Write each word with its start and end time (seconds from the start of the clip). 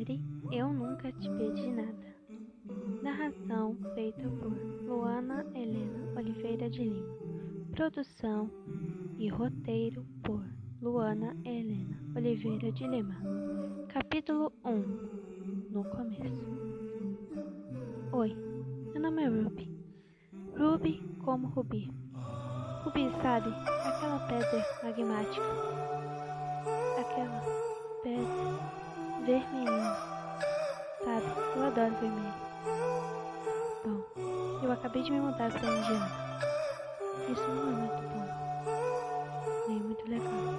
série 0.00 0.20
Eu 0.50 0.72
Nunca 0.72 1.12
Te 1.12 1.28
Pedi 1.30 1.70
Nada. 1.70 2.16
Narração 3.02 3.76
feita 3.94 4.22
por 4.22 4.52
Luana 4.82 5.44
Helena 5.54 6.18
Oliveira 6.18 6.70
de 6.70 6.84
Lima. 6.84 7.14
Produção 7.72 8.50
e 9.18 9.28
roteiro 9.28 10.04
por 10.22 10.42
Luana 10.80 11.36
Helena 11.44 11.98
Oliveira 12.16 12.72
de 12.72 12.86
Lima. 12.86 13.14
Capítulo 13.88 14.52
1 14.64 15.70
No 15.70 15.84
começo. 15.84 16.46
Oi, 18.12 18.34
meu 18.92 19.02
nome 19.02 19.22
é 19.22 19.28
Ruby. 19.28 19.70
Ruby 20.56 21.02
como 21.24 21.48
Ruby. 21.48 21.90
Ruby, 22.84 23.10
sabe, 23.22 23.50
aquela 23.84 24.18
pedra 24.26 24.64
magmática. 24.82 25.44
Aquela 26.98 27.42
pedra 28.02 28.89
vermelhinho. 29.24 29.96
Sabe, 31.04 31.26
eu 31.56 31.64
adoro 31.64 31.94
vermelho. 32.00 32.34
Bom, 33.84 33.98
eu 34.62 34.72
acabei 34.72 35.02
de 35.02 35.12
me 35.12 35.20
mudar 35.20 35.50
para 35.50 35.68
Indiana. 35.68 36.10
Isso 37.28 37.48
não 37.48 37.68
é 37.68 37.72
muito 37.72 38.02
bom. 38.08 38.26
Nem 39.68 39.80
muito 39.80 40.08
legal. 40.08 40.54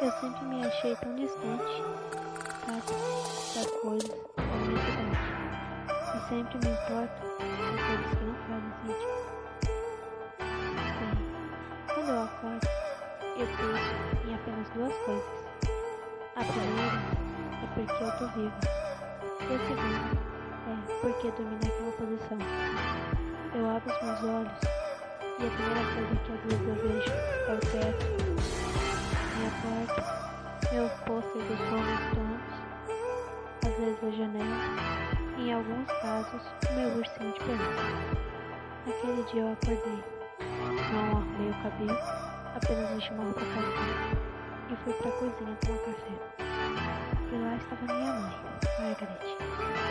Eu 0.00 0.10
sempre 0.12 0.44
me 0.46 0.66
achei 0.66 0.96
tão 0.96 1.14
distante, 1.14 1.82
sabe, 2.66 2.92
das 3.54 3.70
coisas 3.80 4.08
da 4.36 4.42
minha 4.42 4.80
cidade. 4.82 5.32
E 6.14 6.20
sempre 6.28 6.58
me 6.58 6.68
importo 6.74 7.20
com 7.36 7.46
coisas 7.86 8.10
que 8.18 8.24
não 8.24 8.34
fazem 8.46 8.72
sentido. 8.82 9.22
Bem, 10.98 11.16
quando 11.94 12.08
eu 12.08 12.22
acordo, 12.22 12.68
eu 13.36 13.46
penso 13.46 14.28
em 14.28 14.34
apenas 14.34 14.68
duas 14.70 14.94
coisas. 15.04 15.42
A 16.34 16.44
primeira 16.44 17.31
é 17.62 17.66
porque 17.74 18.04
eu 18.04 18.12
tô 18.18 18.26
viva. 18.34 18.58
E 19.40 19.54
a 19.54 19.58
segunda 19.58 20.32
é 20.68 21.00
porque 21.00 21.30
dormi 21.30 21.58
naquela 21.62 21.92
posição. 21.92 22.38
Eu 23.54 23.70
abro 23.70 23.92
os 23.92 24.02
meus 24.02 24.22
olhos 24.24 24.82
e 25.38 25.46
a 25.46 25.50
primeira 25.50 25.84
coisa 25.94 26.14
que 26.24 26.32
às 26.32 26.40
vezes 26.40 26.68
eu 26.68 26.74
vejo 26.74 27.10
é 27.48 27.52
o 27.52 27.58
teto, 27.58 28.06
minha 29.36 29.52
porta, 29.62 30.00
meu 30.72 30.88
pôster 31.06 31.42
dos 31.42 31.58
Rolling 31.68 32.00
Stones, 32.10 32.44
às 33.66 33.74
vezes 33.78 34.04
a 34.04 34.10
janela 34.10 34.56
e 35.36 35.48
em 35.48 35.52
alguns 35.52 35.86
casos 36.00 36.42
meu 36.74 36.88
ursinho 36.96 37.32
de 37.32 37.40
pelúcia. 37.40 38.22
Naquele 38.86 39.22
dia 39.24 39.42
eu 39.42 39.52
acordei, 39.52 40.04
não 40.92 41.04
arrumei 41.18 41.50
o 41.50 41.62
cabelo, 41.62 41.98
apenas 42.56 42.90
vesti 42.90 43.12
uma 43.12 43.24
roupa 43.24 43.40
calcinha 43.40 44.32
e 44.70 44.76
fui 44.76 44.92
pra 44.94 45.10
cozinha 45.12 45.56
tomar 45.60 45.78
café. 45.78 46.51
Margaret. 48.82 49.16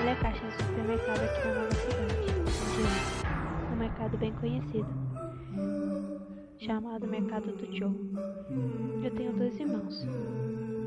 Ela 0.02 0.12
é 0.12 0.16
caixa 0.16 0.46
de 0.46 0.64
supermercado 0.64 1.24
aqui 1.24 1.48
na 1.48 1.54
nova 1.54 1.72
cidade, 1.72 2.32
um 3.72 3.76
mercado 3.78 4.18
bem 4.18 4.34
conhecido, 4.34 4.88
chamado 6.60 7.08
Mercado 7.08 7.54
do 7.54 7.78
Joe. 7.78 7.96
Eu 9.02 9.12
tenho 9.12 9.32
dois 9.32 9.58
irmãos, 9.58 10.06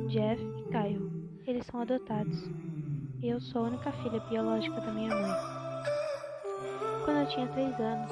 Jeff 0.08 0.42
e 0.42 0.64
Kyle. 0.64 1.11
Eles 1.46 1.64
são 1.66 1.80
adotados. 1.80 2.44
Eu 3.22 3.41
sou 3.41 3.64
a 3.64 3.69
única 3.69 3.91
filha 3.92 4.20
biológica 4.28 4.78
da 4.83 4.92
minha 4.92 5.14
mãe. 5.14 5.36
Quando 7.06 7.20
eu 7.20 7.28
tinha 7.28 7.46
três 7.48 7.80
anos, 7.80 8.11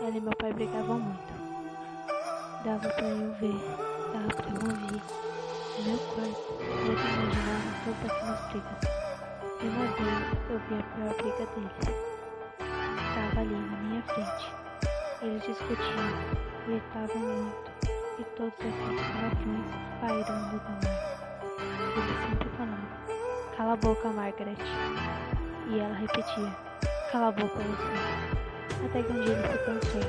ela 0.00 0.16
e 0.16 0.20
meu 0.20 0.36
pai 0.36 0.52
brigavam 0.52 1.00
muito. 1.00 1.32
Dava 2.64 2.88
para 2.88 3.08
eu 3.08 3.32
ver, 3.34 3.60
dava 4.12 4.28
para 4.28 4.48
eu 4.48 4.70
ouvir. 4.70 5.02
Meu 5.78 5.98
quarto, 5.98 6.52
eu 6.60 6.92
imaginava 6.92 7.72
todas 7.82 8.10
aquelas 8.10 8.40
brigas. 8.50 8.80
E 9.58 9.68
uma 9.68 9.86
vez 9.86 10.18
eu 10.50 10.58
vi 10.68 10.74
a 10.74 10.82
pior 10.82 11.14
briga 11.16 11.46
deles. 11.54 11.72
Estava 13.08 13.40
ali 13.40 13.54
na 13.54 13.76
minha 13.78 14.02
frente. 14.02 14.52
Eles 15.22 15.42
discutiam, 15.42 16.10
gritavam 16.66 17.22
muito, 17.22 17.70
e 18.18 18.24
todos 18.36 18.52
aqueles 18.52 19.00
palavrões 19.00 19.70
pairando 20.00 20.60
do 20.60 20.70
mar. 20.70 20.92
Eles 21.96 22.20
sempre 22.28 22.48
falavam, 22.50 22.88
cala 23.56 23.72
a 23.72 23.76
boca, 23.76 24.08
Margaret. 24.12 24.56
E 25.68 25.78
ela 25.80 25.94
repetia, 25.94 26.54
cala 27.10 27.28
a 27.28 27.32
boca 27.32 27.58
você. 27.58 28.84
Até 28.84 29.02
que 29.02 29.10
um 29.10 29.20
dia 29.22 29.32
ele 29.32 29.48
se 29.48 29.58
cansou, 29.64 30.02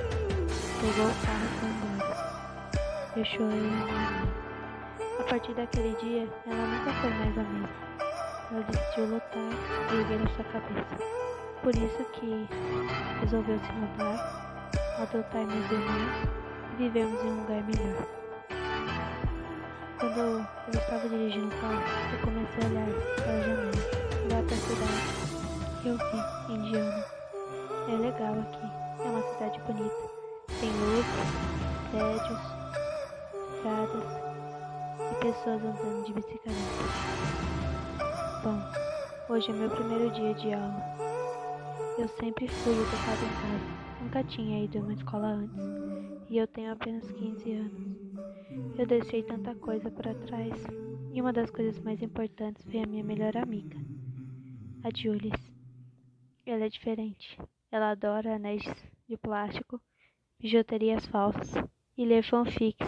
pegou 0.81 1.07
o 1.07 1.15
carro 1.25 1.45
e 1.45 1.57
foi 1.57 1.69
embora. 1.69 2.13
Eu 3.15 3.47
minha 3.47 3.85
mãe. 3.85 4.52
A 5.19 5.23
partir 5.25 5.53
daquele 5.53 5.95
dia, 5.97 6.27
ela 6.47 6.67
nunca 6.67 6.91
foi 6.93 7.09
mais 7.11 7.37
a 7.37 7.43
mesma. 7.43 7.69
Ela 8.51 8.63
decidiu 8.63 9.05
lutar 9.05 9.91
e 9.91 9.95
erguer 9.95 10.21
a 10.25 10.35
sua 10.35 10.43
cabeça. 10.45 10.97
Por 11.61 11.75
isso 11.75 12.03
que 12.13 12.47
resolveu 13.21 13.59
se 13.59 13.71
mudar, 13.73 14.71
adotar 14.99 15.45
meus 15.45 15.71
irmãos 15.71 16.29
e 16.71 16.75
vivermos 16.77 17.23
em 17.23 17.27
um 17.27 17.41
lugar 17.41 17.63
melhor. 17.63 18.07
Quando 19.99 20.19
eu 20.19 20.79
estava 20.79 21.07
dirigindo 21.07 21.47
o 21.47 21.61
carro, 21.61 21.83
eu 22.11 22.19
comecei 22.19 22.63
a 22.63 22.69
olhar 22.69 22.87
para 23.15 23.31
a 23.31 23.41
janela, 23.41 23.71
lá 24.31 24.43
para 24.43 24.55
a 24.55 24.59
cidade. 24.59 25.13
Eu 25.85 25.97
vi 25.97 26.53
Indiana. 26.53 27.05
É 27.87 27.95
legal 27.97 28.33
aqui, 28.33 28.67
é 28.99 29.07
uma 29.07 29.21
cidade 29.33 29.59
bonita. 29.61 30.09
Tem 30.59 30.71
luz, 30.71 31.05
prédios, 31.91 32.39
estradas 33.55 34.32
e 34.99 35.15
pessoas 35.21 35.63
andando 35.63 36.05
de 36.05 36.13
bicicleta. 36.13 36.59
Bom, 38.43 39.33
hoje 39.33 39.49
é 39.49 39.53
meu 39.53 39.69
primeiro 39.69 40.11
dia 40.11 40.33
de 40.33 40.53
aula. 40.53 40.83
Eu 41.97 42.07
sempre 42.07 42.47
fui 42.47 42.73
educado 42.73 43.25
em 43.25 43.33
casa, 43.41 44.01
nunca 44.01 44.23
tinha 44.23 44.63
ido 44.63 44.79
a 44.79 44.81
uma 44.81 44.93
escola 44.93 45.27
antes, 45.27 45.63
e 46.29 46.37
eu 46.37 46.47
tenho 46.47 46.71
apenas 46.71 47.09
15 47.11 47.51
anos. 47.51 47.97
Eu 48.77 48.85
deixei 48.85 49.23
tanta 49.23 49.55
coisa 49.55 49.89
para 49.89 50.15
trás, 50.15 50.53
e 51.13 51.21
uma 51.21 51.31
das 51.31 51.49
coisas 51.49 51.79
mais 51.79 52.01
importantes 52.01 52.63
foi 52.65 52.81
a 52.81 52.87
minha 52.87 53.03
melhor 53.03 53.37
amiga, 53.37 53.77
a 54.83 54.89
Julius. 54.95 55.39
Ela 56.45 56.65
é 56.65 56.69
diferente. 56.69 57.39
Ela 57.71 57.91
adora 57.91 58.35
anéis 58.35 58.63
de 59.07 59.17
plástico, 59.17 59.79
bijuterias 60.39 61.05
falsas 61.07 61.53
e 61.97 62.05
ler 62.05 62.23
fanfics 62.23 62.87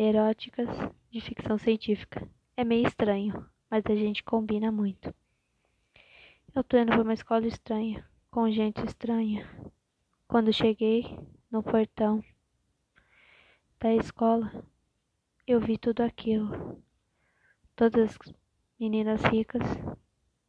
eróticas 0.00 0.66
de 1.10 1.20
ficção 1.20 1.58
científica. 1.58 2.26
É 2.56 2.64
meio 2.64 2.86
estranho, 2.86 3.46
mas 3.70 3.84
a 3.86 3.94
gente 3.94 4.24
combina 4.24 4.72
muito. 4.72 5.14
Eu 6.54 6.64
tô 6.64 6.78
indo 6.78 6.92
pra 6.92 7.02
uma 7.02 7.12
escola 7.12 7.46
estranha, 7.46 8.08
com 8.30 8.50
gente 8.50 8.82
estranha. 8.84 9.46
Quando 10.26 10.52
cheguei 10.54 11.18
no 11.50 11.62
portão 11.62 12.24
da 13.78 13.94
escola, 13.94 14.64
eu 15.46 15.60
vi 15.60 15.76
tudo 15.76 16.00
aquilo. 16.00 16.82
Todas 17.76 18.10
as 18.10 18.34
meninas 18.78 19.22
ricas, 19.24 19.62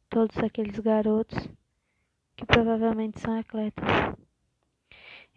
todos 0.08 0.38
aqueles 0.38 0.78
garotos 0.78 1.38
que 2.36 2.46
provavelmente 2.46 3.20
são 3.20 3.38
atletas. 3.38 3.84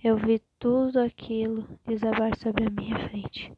Eu 0.01 0.17
vi 0.17 0.41
tudo 0.57 0.99
aquilo 1.01 1.67
desabar 1.85 2.37
sobre 2.37 2.65
a 2.65 2.69
minha 2.69 3.09
frente. 3.09 3.51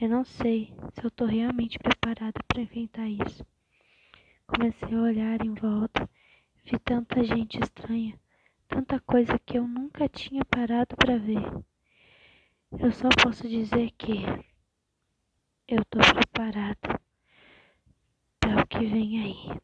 Eu 0.00 0.08
não 0.08 0.24
sei 0.24 0.72
se 0.94 1.04
eu 1.04 1.10
tô 1.10 1.26
realmente 1.26 1.78
preparada 1.78 2.40
para 2.48 2.62
enfrentar 2.62 3.06
isso. 3.06 3.44
Comecei 4.46 4.96
a 4.96 5.02
olhar 5.02 5.44
em 5.44 5.52
volta, 5.52 6.08
vi 6.64 6.78
tanta 6.78 7.22
gente 7.22 7.60
estranha, 7.60 8.18
tanta 8.66 8.98
coisa 9.00 9.38
que 9.38 9.58
eu 9.58 9.68
nunca 9.68 10.08
tinha 10.08 10.42
parado 10.42 10.96
para 10.96 11.18
ver. 11.18 11.42
Eu 12.78 12.90
só 12.92 13.10
posso 13.22 13.46
dizer 13.46 13.90
que 13.98 14.24
eu 15.68 15.84
tô 15.84 15.98
preparada 15.98 16.98
para 18.40 18.62
o 18.62 18.66
que 18.66 18.78
vem 18.78 19.22
aí. 19.22 19.60